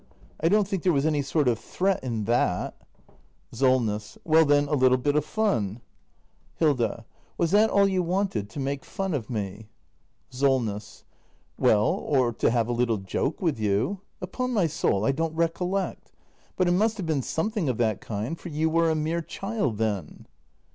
I 0.39 0.49
don't 0.49 0.67
think 0.67 0.81
there 0.81 0.91
was 0.91 1.05
any 1.05 1.21
sort 1.21 1.47
of 1.47 1.59
threat 1.59 2.03
in 2.03 2.23
that. 2.23 2.75
SOLNESS. 3.51 4.17
Well 4.23 4.45
then, 4.45 4.67
a 4.67 4.73
little 4.73 4.97
bit 4.97 5.15
of 5.15 5.23
fun. 5.23 5.79
308 6.57 6.57
THE 6.57 6.65
MASTER 6.65 6.65
BUILDER 6.65 6.93
[act 6.93 7.03
i 7.03 7.05
Hilda. 7.05 7.05
Was 7.37 7.51
that 7.51 7.69
all 7.69 7.87
you 7.87 8.01
wanted? 8.01 8.49
To 8.49 8.59
make 8.59 8.83
fun 8.83 9.13
of 9.13 9.29
me? 9.29 9.69
SOLNESS. 10.31 11.03
Well, 11.59 11.85
or 11.85 12.33
to 12.33 12.49
have 12.49 12.67
a 12.67 12.71
little 12.73 12.97
joke 12.97 13.43
with 13.43 13.59
you. 13.59 14.01
Upon 14.23 14.51
my 14.53 14.65
soul, 14.65 15.05
I 15.05 15.11
don't 15.11 15.35
recollect. 15.35 16.11
But 16.57 16.67
it 16.67 16.71
must 16.71 16.97
have 16.97 17.05
been 17.05 17.21
something 17.21 17.69
of 17.69 17.77
that 17.77 18.01
kind; 18.01 18.39
for 18.39 18.49
you 18.49 18.71
were 18.71 18.89
a 18.89 18.95
mere 18.95 19.21
child 19.21 19.77
then. 19.77 20.25